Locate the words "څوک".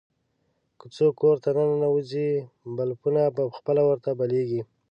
0.95-1.13